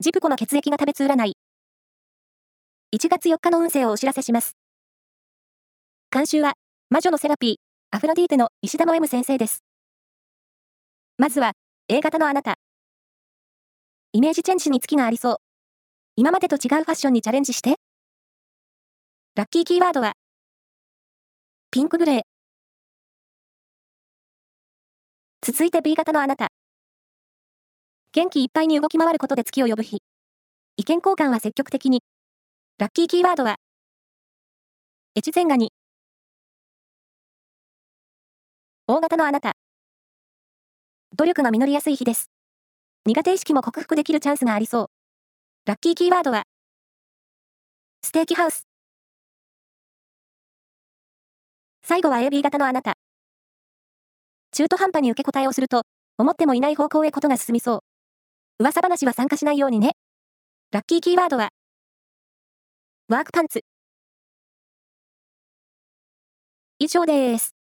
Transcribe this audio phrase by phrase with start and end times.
[0.00, 1.36] ジプコの血液が食べつ占い。
[2.94, 4.56] 1月4日の運勢をお知らせします。
[6.12, 6.52] 監修は、
[6.88, 7.56] 魔女のセラピー、
[7.90, 9.64] アフロディーテの石田の M 先生です。
[11.16, 11.54] まずは、
[11.88, 12.58] A 型のあなた。
[14.12, 15.36] イメージチェンジに月がありそう。
[16.14, 17.74] 今までと違うファッションにチャレンジして。
[19.34, 20.12] ラッキーキーワードは、
[21.72, 22.20] ピンクグレー。
[25.42, 26.52] 続いて B 型のあなた。
[28.18, 30.02] 元気いっぱいに動き回ることで月を呼ぶ日。
[30.76, 32.02] 意見交換は積極的に。
[32.76, 33.58] ラッキーキーワードは、
[35.16, 35.70] 越前ガニ。
[38.88, 39.52] 大型のあなた。
[41.16, 42.28] 努力が実りやすい日です。
[43.06, 44.86] 苦手意識も克服できるチャンスがありそう。
[45.66, 46.42] ラッキーキーワードは、
[48.02, 48.66] ステーキハウス。
[51.84, 52.94] 最後は AB 型のあなた。
[54.50, 55.82] 中途半端に受け答えをすると、
[56.18, 57.97] 思ってもいない方向へことが進みそう。
[58.60, 59.92] 噂話は参加しないようにね。
[60.72, 61.50] ラッキーキーワードは、
[63.08, 63.62] ワークパンツ。
[66.80, 67.57] 以上です。